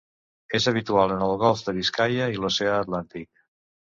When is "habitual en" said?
0.71-1.19